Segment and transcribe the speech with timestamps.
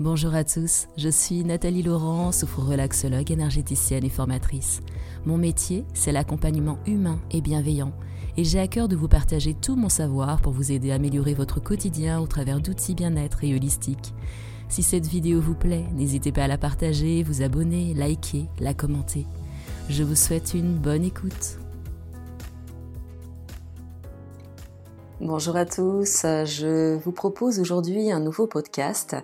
[0.00, 4.80] Bonjour à tous, je suis Nathalie Laurent, souphrelaxologue, énergéticienne et formatrice.
[5.26, 7.92] Mon métier, c'est l'accompagnement humain et bienveillant,
[8.38, 11.34] et j'ai à cœur de vous partager tout mon savoir pour vous aider à améliorer
[11.34, 14.14] votre quotidien au travers d'outils bien-être et holistiques.
[14.70, 19.26] Si cette vidéo vous plaît, n'hésitez pas à la partager, vous abonner, liker, la commenter.
[19.90, 21.58] Je vous souhaite une bonne écoute.
[25.20, 29.14] Bonjour à tous, je vous propose aujourd'hui un nouveau podcast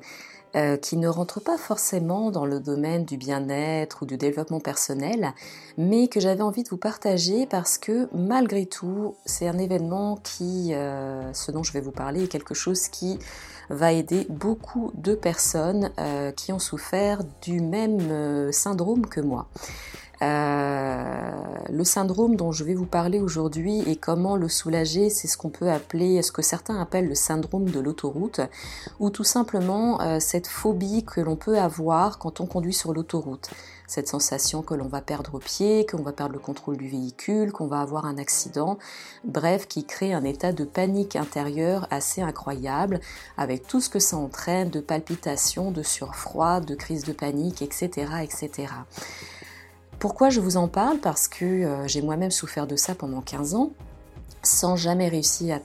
[0.56, 5.34] euh, qui ne rentre pas forcément dans le domaine du bien-être ou du développement personnel,
[5.76, 10.72] mais que j'avais envie de vous partager parce que malgré tout, c'est un événement qui,
[10.72, 13.18] euh, ce dont je vais vous parler, est quelque chose qui
[13.68, 19.48] va aider beaucoup de personnes euh, qui ont souffert du même syndrome que moi.
[20.22, 21.30] Euh,
[21.68, 25.50] le syndrome dont je vais vous parler aujourd'hui et comment le soulager, c'est ce qu'on
[25.50, 28.40] peut appeler, ce que certains appellent le syndrome de l'autoroute,
[28.98, 33.50] ou tout simplement euh, cette phobie que l'on peut avoir quand on conduit sur l'autoroute.
[33.86, 37.68] Cette sensation que l'on va perdre pied, qu'on va perdre le contrôle du véhicule, qu'on
[37.68, 38.78] va avoir un accident,
[39.24, 43.00] bref, qui crée un état de panique intérieure assez incroyable,
[43.36, 48.08] avec tout ce que ça entraîne de palpitations, de surfroid, de crise de panique, etc.,
[48.24, 48.72] etc.
[49.98, 50.98] Pourquoi je vous en parle?
[50.98, 53.70] Parce que euh, j'ai moi-même souffert de ça pendant 15 ans
[54.42, 55.58] sans jamais réussir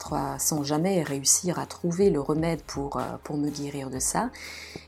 [1.60, 4.32] à, trouver le remède pour, euh, pour me guérir de ça.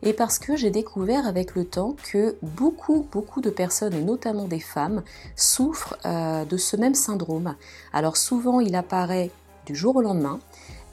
[0.02, 4.46] Et parce que j'ai découvert avec le temps que beaucoup, beaucoup de personnes, et notamment
[4.46, 5.04] des femmes,
[5.36, 7.56] souffrent euh, de ce même syndrome.
[7.92, 9.30] Alors souvent, il apparaît
[9.68, 10.40] du jour au lendemain.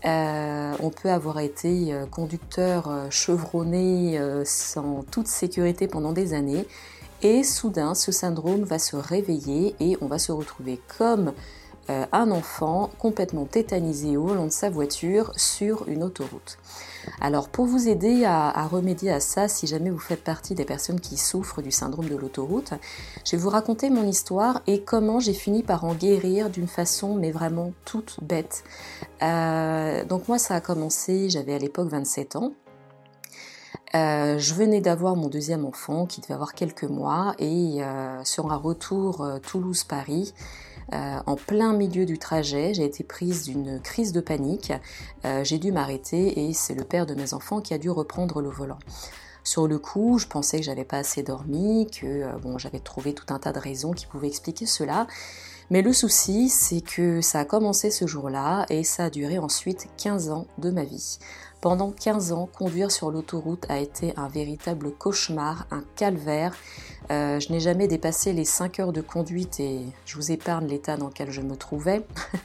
[0.04, 6.66] on peut avoir été conducteur chevronné sans toute sécurité pendant des années
[7.22, 11.32] et soudain, ce syndrome va se réveiller et on va se retrouver comme
[11.90, 16.58] euh, un enfant complètement tétanisé au volant de sa voiture sur une autoroute.
[17.20, 21.00] Alors pour vous aider à, remédier à ça, si jamais vous faites partie des personnes
[21.00, 22.74] qui souffrent du syndrome de l'autoroute,
[23.24, 27.16] je vais vous raconter mon histoire et comment j'ai fini par en guérir d'une façon
[27.16, 28.62] mais vraiment toute bête.
[29.22, 32.52] Euh, donc moi ça a commencé, j'avais à l'époque 27 ans.
[33.94, 38.52] Euh, je venais d'avoir mon deuxième enfant qui devait avoir quelques mois et euh, sur
[38.52, 40.34] un retour euh, Toulouse-Paris,
[40.92, 44.72] en plein milieu du trajet, j'ai été prise d'une crise de panique.
[45.44, 48.48] j'ai dû m'arrêter et c'est le père de mes enfants qui a dû reprendre le
[48.48, 48.80] volant.
[49.44, 53.32] Sur le coup, je pensais que j'avais pas assez dormi, que bon, j'avais trouvé tout
[53.32, 55.06] un tas de raisons qui pouvaient expliquer cela.
[55.70, 59.86] Mais le souci, c'est que ça a commencé ce jour-là et ça a duré ensuite
[59.98, 61.20] 15 ans de ma vie.
[61.60, 66.54] Pendant 15 ans, conduire sur l'autoroute a été un véritable cauchemar, un calvaire.
[67.10, 70.96] Euh, je n'ai jamais dépassé les 5 heures de conduite et je vous épargne l'état
[70.96, 72.04] dans lequel je me trouvais.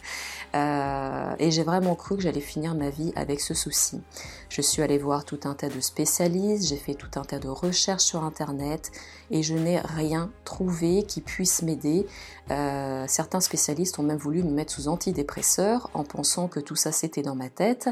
[0.54, 4.02] Euh, et j'ai vraiment cru que j'allais finir ma vie avec ce souci.
[4.50, 7.48] Je suis allée voir tout un tas de spécialistes, j'ai fait tout un tas de
[7.48, 8.92] recherches sur Internet
[9.32, 12.06] et je n'ai rien trouvé qui puisse m'aider.
[12.52, 16.92] Euh, certains spécialistes ont même voulu me mettre sous antidépresseurs en pensant que tout ça
[16.92, 17.90] c'était dans ma tête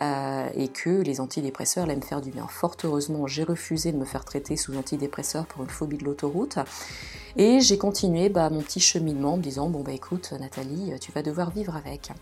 [0.00, 2.46] euh, et que les antidépresseurs allaient me faire du bien.
[2.46, 6.58] Fort heureusement, j'ai refusé de me faire traiter sous antidépresseurs pour une phobie de l'autoroute.
[7.36, 11.12] Et j'ai continué bah, mon petit cheminement en me disant bon bah écoute Nathalie, tu
[11.12, 12.12] vas devoir vivre avec.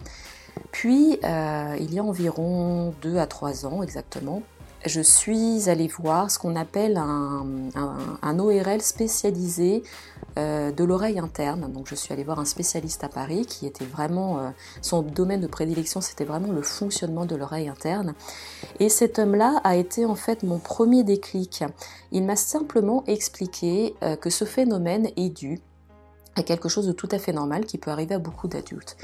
[0.73, 4.43] Puis euh, il y a environ 2 à 3 ans exactement,
[4.85, 9.83] je suis allée voir ce qu'on appelle un, ORL spécialisé
[10.37, 11.73] euh, de l'oreille interne.
[11.73, 14.51] Donc je suis allée voir un spécialiste à Paris qui était vraiment, euh,
[14.83, 18.15] son domaine de prédilection c'était vraiment le fonctionnement de l'oreille interne.
[18.79, 21.65] Et cet homme-là a été en fait mon premier déclic.
[22.13, 25.61] Il m'a simplement expliqué que ce phénomène est dû
[26.37, 28.97] à quelque chose de tout à fait normal qui peut arriver à beaucoup d'adultes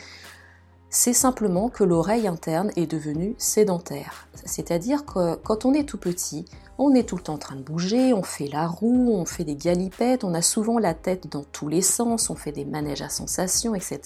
[0.90, 4.26] c'est simplement que l'oreille interne est devenue sédentaire.
[4.44, 6.44] C'est-à-dire que quand on est tout petit,
[6.78, 9.44] on est tout le temps en train de bouger, on fait la roue, on fait
[9.44, 13.02] des galipettes, on a souvent la tête dans tous les sens, on fait des manèges
[13.02, 14.00] à sensations, etc.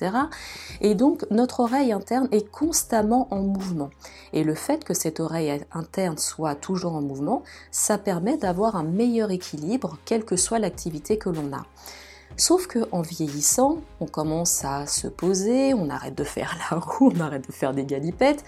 [0.83, 3.91] Et donc notre oreille interne est constamment en mouvement.
[4.35, 8.85] Et le fait que cette oreille interne soit toujours en mouvement, ça permet d'avoir un
[8.85, 11.65] meilleur équilibre, quelle que soit l'activité que l'on a.
[12.37, 17.13] Sauf que en vieillissant, on commence à se poser, on arrête de faire la roue,
[17.17, 18.45] on arrête de faire des galipettes,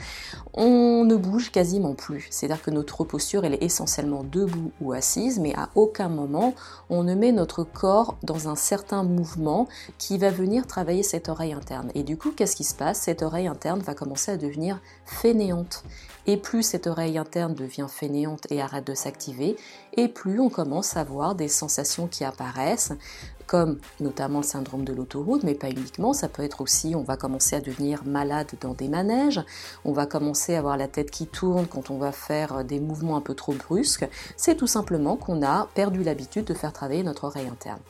[0.55, 2.27] on ne bouge quasiment plus.
[2.31, 6.55] C'est-à-dire que notre posture, elle est essentiellement debout ou assise, mais à aucun moment
[6.91, 9.69] on ne met notre corps dans un certain mouvement
[9.99, 11.91] qui va venir travailler cette oreille interne.
[11.95, 13.03] Et du coup, qu'est-ce qui se passe?
[13.03, 15.85] Cette oreille interne va commencer à devenir fainéante.
[16.27, 19.57] Et plus cette oreille interne devient fainéante et arrête de s'activer,
[19.97, 22.93] et plus on commence à avoir des sensations qui apparaissent,
[23.47, 27.17] comme notamment le syndrome de l'autoroute, mais pas uniquement, ça peut être aussi, on va
[27.17, 29.41] commencer à devenir malade dans des manèges,
[29.85, 33.17] on va commencer à avoir la tête qui tourne quand on va faire des mouvements
[33.17, 37.25] un peu trop brusques, c'est tout simplement qu'on a perdu l'habitude de faire travailler notre
[37.25, 37.81] oreille interne.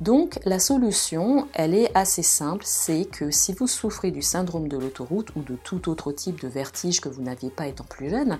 [0.00, 4.76] Donc la solution, elle est assez simple, c'est que si vous souffrez du syndrome de
[4.76, 8.38] l'autoroute ou de tout autre type de vertige que vous n'aviez pas étant plus jeune,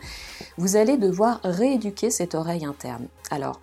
[0.59, 3.07] vous allez devoir rééduquer cette oreille interne.
[3.31, 3.60] Alors,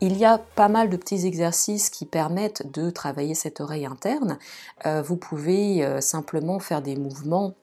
[0.00, 4.38] il y a pas mal de petits exercices qui permettent de travailler cette oreille interne.
[4.84, 7.54] Euh, vous pouvez euh, simplement faire des mouvements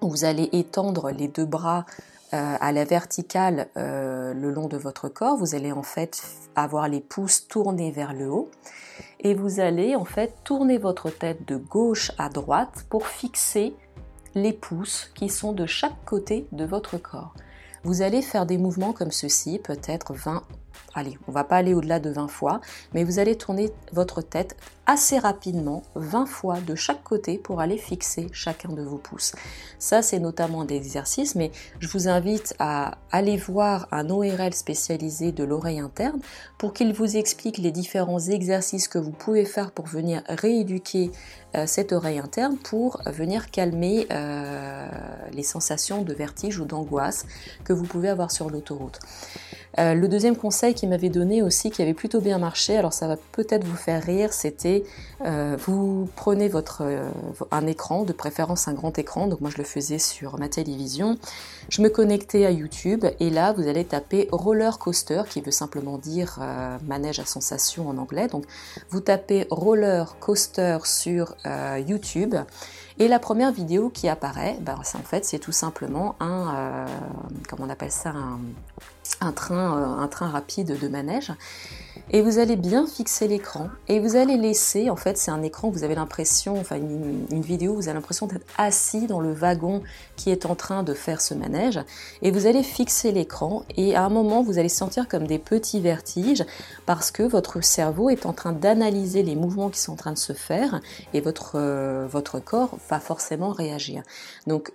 [0.00, 1.84] où vous allez étendre les deux bras
[2.32, 5.36] euh, à la verticale le long de votre corps.
[5.36, 6.22] Vous allez en fait
[6.54, 8.50] avoir les pouces tournés vers le haut
[9.20, 13.74] et vous allez en fait tourner votre tête de gauche à droite pour fixer
[14.34, 17.34] les pouces qui sont de chaque côté de votre corps.
[17.84, 20.42] Vous allez faire des mouvements comme ceci, peut-être 20
[20.94, 22.60] allez, on va pas aller au-delà de 20 fois,
[22.92, 27.78] mais vous allez tourner votre tête assez rapidement, 20 fois de chaque côté pour aller
[27.78, 29.32] fixer chacun de vos pouces.
[29.78, 31.50] Ça, c'est notamment des exercices, mais
[31.80, 36.20] je vous invite à aller voir un ORL spécialisé de l'oreille interne
[36.58, 41.10] pour qu'il vous explique les différents exercices que vous pouvez faire pour venir rééduquer
[41.56, 44.88] euh, cette oreille interne pour venir calmer euh,
[45.32, 47.26] les sensations de vertige ou d'angoisse
[47.64, 48.98] que vous pouvez avoir sur l'autoroute.
[49.78, 53.08] Euh, le deuxième conseil qu'il m'avait donné aussi, qui avait plutôt bien marché, alors ça
[53.08, 54.73] va peut-être vous faire rire, c'était
[55.24, 57.08] euh, vous prenez votre euh,
[57.50, 61.18] un écran, de préférence un grand écran, donc moi je le faisais sur ma télévision,
[61.68, 65.98] je me connectais à YouTube et là vous allez taper roller coaster, qui veut simplement
[65.98, 66.38] dire
[66.86, 68.44] manège à sensation en anglais, donc
[68.90, 71.36] vous tapez roller coaster sur
[71.86, 72.34] YouTube
[72.98, 76.86] et la première vidéo qui apparaît, ben, en fait c'est tout simplement un,
[77.48, 78.12] comment on appelle ça,
[79.20, 81.32] un train, euh, un train rapide de manège.
[82.10, 83.70] Et vous allez bien fixer l'écran.
[83.88, 87.74] Et vous allez laisser, en fait c'est un écran, vous avez l'impression, enfin une, vidéo,
[87.74, 89.82] vous avez l'impression d'être assis dans le wagon
[90.16, 91.80] qui est en train de faire ce manège.
[92.22, 93.64] Et vous allez fixer l'écran.
[93.76, 96.44] Et à un moment vous allez sentir comme des petits vertiges
[96.84, 100.18] parce que votre cerveau est en train d'analyser les mouvements qui sont en train de
[100.18, 100.80] se faire
[101.14, 104.02] et votre, euh, votre corps va forcément réagir.
[104.46, 104.72] Donc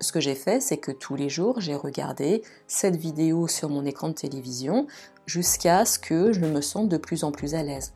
[0.00, 3.84] ce que j'ai fait, c'est que tous les jours, j'ai regardé cette vidéo sur mon
[3.84, 4.86] écran de télévision
[5.26, 7.92] jusqu'à ce que je me sente de plus en plus à l'aise.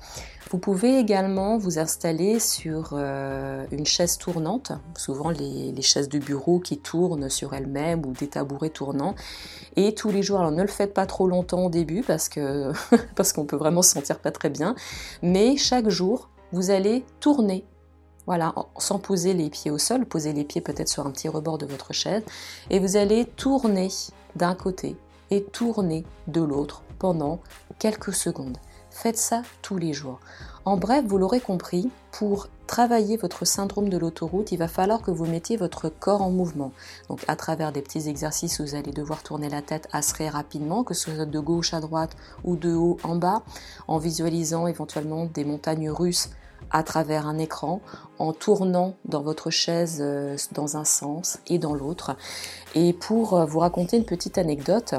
[0.50, 6.58] Vous pouvez également vous installer sur euh, une chaise tournante, souvent les, chaises de bureau
[6.58, 9.14] qui tournent sur elles-mêmes ou des tabourets tournants.
[9.76, 12.28] Et tous les jours, alors ne le faites pas trop longtemps au début parce
[13.14, 14.74] parce qu'on peut vraiment se sentir pas très bien,
[15.22, 17.64] mais chaque jour, vous allez tourner
[18.26, 21.58] voilà, sans poser les pieds au sol, posez les pieds peut-être sur un petit rebord
[21.58, 22.22] de votre chaise,
[22.70, 23.88] et vous allez tourner
[24.36, 24.96] d'un côté
[25.30, 27.40] et tourner de l'autre pendant
[27.78, 28.58] quelques secondes.
[28.90, 30.18] Faites ça tous les jours.
[30.64, 35.10] En bref, vous l'aurez compris, pour travailler votre syndrome de l'autoroute, il va falloir que
[35.10, 36.72] vous mettiez votre corps en mouvement.
[37.08, 40.94] Donc à travers des petits exercices vous allez devoir tourner la tête assez rapidement, que
[40.94, 43.42] ce soit de gauche à droite ou de haut en bas,
[43.88, 46.30] en visualisant éventuellement des montagnes russes
[46.70, 47.80] à travers un écran
[48.18, 52.16] en tournant dans votre chaise euh, dans un sens et dans l'autre.
[52.74, 54.94] Et pour euh, vous raconter une petite anecdote,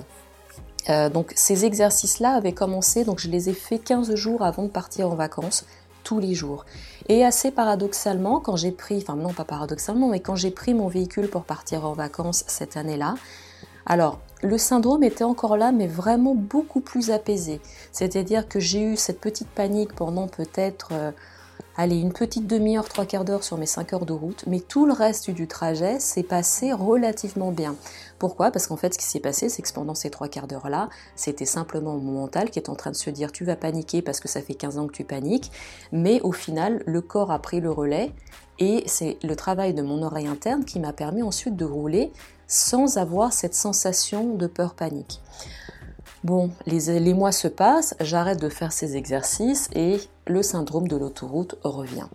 [0.89, 4.69] euh, donc ces exercices-là avaient commencé, donc je les ai fait 15 jours avant de
[4.69, 5.65] partir en vacances,
[6.03, 6.65] tous les jours.
[7.09, 10.87] Et assez paradoxalement, quand j'ai pris, enfin non pas paradoxalement, mais quand j'ai pris mon
[10.87, 13.15] véhicule pour partir en vacances cette année-là,
[13.85, 17.61] alors le syndrome était encore là, mais vraiment beaucoup plus apaisé.
[17.91, 20.93] C'est-à-dire que j'ai eu cette petite panique pendant peut-être
[21.77, 24.85] allez, une petite demi-heure, trois quarts d'heure sur mes cinq heures de route, mais tout
[24.85, 27.75] le reste du trajet s'est passé relativement bien.
[28.19, 28.51] Pourquoi?
[28.51, 31.45] Parce qu'en fait, ce qui s'est passé, c'est que pendant ces trois quarts d'heure-là, c'était
[31.45, 34.27] simplement mon mental qui est en train de se dire tu vas paniquer parce que
[34.27, 35.51] ça fait 15 ans que tu paniques,
[35.91, 38.11] mais au final, le corps a pris le relais
[38.59, 42.11] et c'est le travail de mon oreille interne qui m'a permis ensuite de rouler
[42.47, 45.21] sans avoir cette sensation de peur-panique.
[46.23, 49.99] Bon, les, mois se passent, j'arrête de faire ces exercices et
[50.31, 52.07] le syndrome de l'autoroute revient.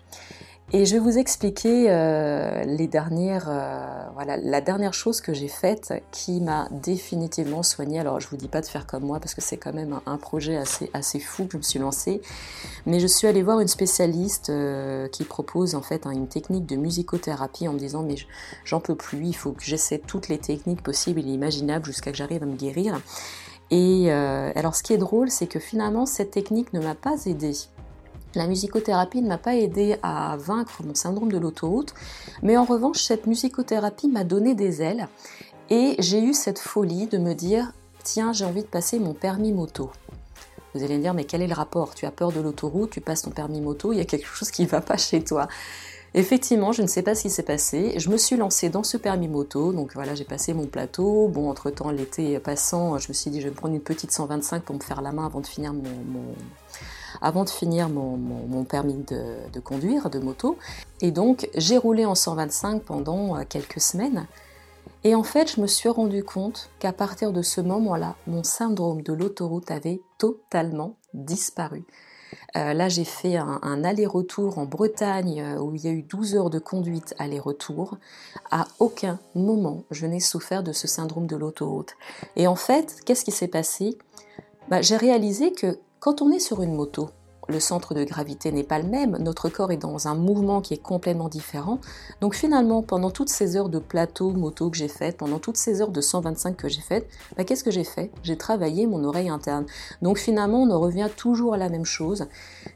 [0.73, 5.47] Et je vais vous expliquer euh, les dernières, euh, voilà, la dernière chose que j'ai
[5.47, 8.01] faite qui m'a définitivement soignée.
[8.01, 10.17] Alors je vous dis pas de faire comme moi parce que c'est quand même un,
[10.17, 12.21] projet assez, assez fou que je me suis lancé.
[12.85, 16.75] Mais je suis allée voir une spécialiste euh, qui propose en fait une technique de
[16.75, 18.17] musicothérapie en me disant mais
[18.65, 22.17] j'en peux plus, il faut que j'essaie toutes les techniques possibles et imaginables jusqu'à que
[22.17, 23.01] j'arrive à me guérir.
[23.71, 27.53] Et alors ce qui est drôle, c'est que finalement cette technique ne m'a pas aidé.
[28.37, 31.95] La musicothérapie ne m'a pas aidé à vaincre mon syndrome de l'autoroute,
[32.43, 35.09] mais en revanche cette musicothérapie m'a donné des ailes
[35.71, 37.73] et j'ai eu cette folie de me dire
[38.05, 39.91] tiens j'ai envie de passer mon permis moto.
[40.75, 41.95] Vous allez me dire, mais quel est le rapport?
[41.95, 44.51] Tu as peur de l'autoroute, tu passes ton permis moto, il y a quelque chose
[44.51, 45.49] qui ne va pas chez toi.
[46.19, 47.93] Effectivement, je ne sais pas ce qui s'est passé.
[47.99, 51.29] Je me suis lancée dans ce permis moto, donc voilà, j'ai passé mon plateau.
[51.29, 54.13] Bon, entre temps, l'été passant, je me suis dit, je vais me prendre une petite
[54.13, 55.85] 125 pour me faire la main avant de finir mon,
[57.21, 60.57] avant de permis de, conduire de moto.
[61.03, 64.27] Et donc, j'ai roulé en 125 pendant euh, quelques semaines.
[65.05, 69.03] Et en fait, je me suis rendu compte qu'à partir de ce moment-là, mon syndrome
[69.03, 71.85] de l'autoroute avait totalement disparu.
[72.57, 76.37] Euh, là, j'ai fait un, aller-retour en Bretagne euh, où il y a eu 12
[76.37, 77.99] heures de conduite aller-retour.
[78.51, 81.97] À aucun moment, je n'ai souffert de ce syndrome de l'autoroute.
[82.35, 83.99] Et en fait, qu'est-ce qui s'est passé?
[84.69, 87.11] Bah, J'ai réalisé que quand on est sur une moto,
[87.49, 90.75] le centre de gravité n'est pas le même, notre corps est dans un mouvement qui
[90.75, 91.81] est complètement différent.
[92.21, 95.81] Donc finalement, pendant toutes ces heures de plateau moto que j'ai faites, pendant toutes ces
[95.81, 98.11] heures de 125 que j'ai faites, bah, qu'est-ce que j'ai fait?
[98.23, 99.67] J'ai travaillé mon oreille interne.
[100.03, 102.27] Donc finalement, on en revient toujours à la même chose.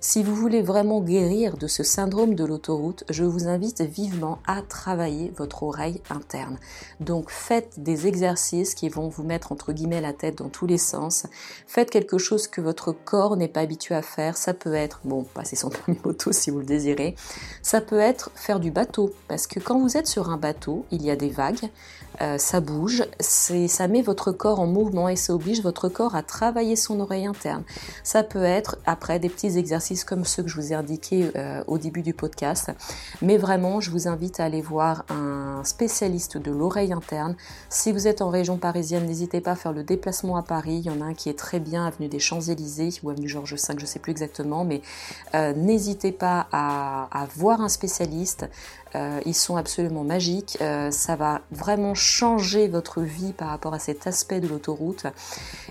[0.01, 4.63] Si vous voulez vraiment guérir de ce syndrome de l'autoroute, je vous invite vivement à
[4.63, 6.59] travailler votre oreille interne.
[7.01, 10.79] Donc faites des exercices qui vont vous mettre entre guillemets la tête dans tous les
[10.79, 11.27] sens.
[11.67, 14.37] Faites quelque chose que votre corps n'est pas habitué à faire.
[14.61, 17.17] Peut être, bon, passer son permis moto si vous le désirez,
[17.63, 21.03] ça peut être faire du bateau, parce que quand vous êtes sur un bateau, il
[21.03, 21.71] y a des vagues,
[22.23, 26.23] euh, ça bouge, ça met votre corps en mouvement et ça oblige votre corps à
[26.23, 27.63] travailler son oreille interne.
[28.05, 31.65] Ça peut être après des petits exercices comme ceux que je vous ai indiqués euh,
[31.67, 32.73] au début du podcast,
[33.23, 37.37] mais vraiment je vous invite à aller voir un spécialiste de l'oreille interne.
[37.71, 40.83] Si vous êtes en région parisienne, n'hésitez pas à faire le déplacement à Paris.
[40.85, 43.55] Il y en a un qui est très bien, avenue des Champs-Élysées ou avenue Georges
[43.55, 44.83] V, je ne sais plus exactement, mais
[45.35, 48.47] euh, n'hésitez pas à, voir un spécialiste.
[48.95, 50.59] Euh, ils sont absolument magiques.
[50.61, 55.07] Euh, ça va vraiment changer votre vie par rapport à cet aspect de l'autoroute.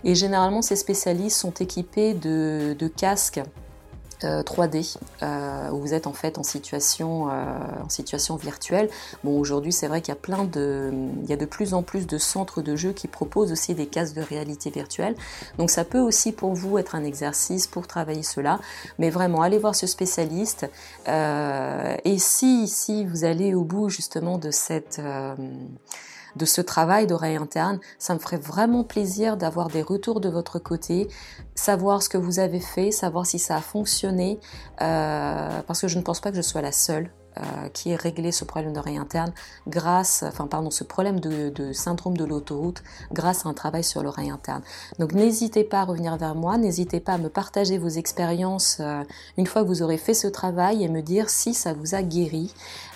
[0.03, 3.41] Et généralement, ces spécialistes sont équipés de casques
[4.22, 7.34] 3D euh, euh, où vous êtes en fait en situation, euh,
[7.84, 8.90] en situation virtuelle.
[9.24, 10.92] Bon, aujourd'hui, c'est vrai qu'il y a plein de,
[11.24, 13.88] il y a de plus en plus de centres de jeux qui proposent aussi des
[13.88, 15.16] casques de réalité virtuelle.
[15.58, 18.60] Donc, ça peut aussi pour vous être un exercice pour travailler cela.
[18.98, 20.70] Mais vraiment, allez voir ce spécialiste.
[21.08, 25.02] et si, si vous allez au bout justement de cette
[26.36, 27.79] de ce travail d'oreille interne.
[27.98, 31.07] Ça me ferait vraiment plaisir d'avoir des retours de votre côté,
[31.55, 34.39] savoir ce que vous avez fait, savoir si ça a fonctionné,
[34.81, 37.96] euh, parce que je ne pense pas que je sois la seule euh, qui ait
[37.96, 39.31] réglé ce problème d'oreille interne
[39.67, 44.29] grâce, enfin pardon, ce problème de, syndrome de l'autoroute grâce à un travail sur l'oreille
[44.29, 44.62] interne.
[44.98, 49.03] Donc n'hésitez pas à revenir vers moi, n'hésitez pas à me partager vos expériences euh,
[49.38, 52.01] une fois que vous aurez fait ce travail et me dire si ça vous a
[52.01, 52.53] guéri.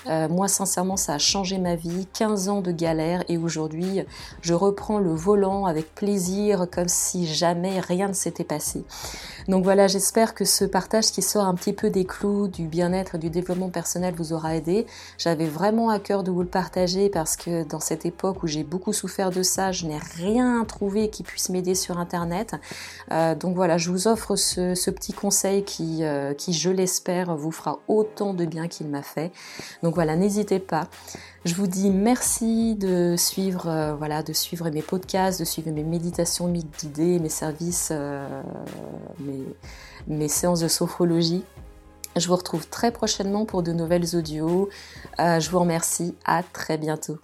[0.07, 2.07] Euh, moi, sincèrement, ça a changé ma vie.
[2.13, 4.03] 15 ans de galère et aujourd'hui,
[4.41, 8.83] je reprends le volant avec plaisir, comme si jamais rien ne s'était passé.
[9.47, 13.15] Donc voilà, j'espère que ce partage qui sort un petit peu des clous du bien-être
[13.15, 14.85] et du développement personnel vous aidé.
[15.17, 18.63] J'avais vraiment à cœur de vous le partager parce que dans cette époque où j'ai
[18.63, 22.55] beaucoup souffert de ça, je n'ai rien trouvé qui puisse m'aider sur Internet.
[23.11, 27.51] Euh, donc voilà, je vous offre ce, petit conseil qui, euh, qui je l'espère, vous
[27.51, 29.31] fera autant de bien qu'il m'a fait.
[29.81, 30.87] Donc voilà, n'hésitez pas.
[31.45, 35.83] Je vous dis merci de suivre, euh, voilà, de suivre mes podcasts, de suivre mes
[35.83, 37.91] méditations d'idées, mes services,
[39.19, 39.43] mes,
[40.07, 41.43] mes, séances de sophrologie.
[42.15, 44.69] Je vous retrouve très prochainement pour de nouvelles audios.
[45.19, 46.15] Euh, je vous remercie.
[46.25, 47.17] À très bientôt.